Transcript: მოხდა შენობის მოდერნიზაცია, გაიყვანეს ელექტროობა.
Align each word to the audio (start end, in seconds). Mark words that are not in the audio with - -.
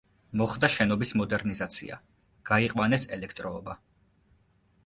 მოხდა 0.39 0.69
შენობის 0.75 1.11
მოდერნიზაცია, 1.19 1.99
გაიყვანეს 2.51 3.07
ელექტროობა. 3.19 3.81